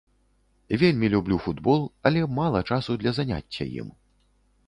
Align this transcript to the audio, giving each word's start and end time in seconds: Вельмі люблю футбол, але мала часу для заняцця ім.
Вельмі 0.83 1.09
люблю 1.15 1.37
футбол, 1.43 1.85
але 2.09 2.25
мала 2.39 2.63
часу 2.71 2.91
для 3.01 3.11
заняцця 3.17 3.65
ім. 3.81 3.93